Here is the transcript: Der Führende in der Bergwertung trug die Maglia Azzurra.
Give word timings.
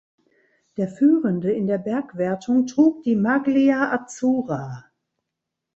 Der 0.77 0.87
Führende 0.87 1.51
in 1.51 1.67
der 1.67 1.77
Bergwertung 1.77 2.65
trug 2.65 3.03
die 3.03 3.15
Maglia 3.15 3.91
Azzurra. 3.91 4.85